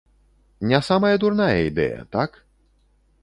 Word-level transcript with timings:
Не 0.69 0.77
самая 0.87 1.15
дурная 1.23 1.59
ідэя, 1.69 2.01
так? 2.17 2.41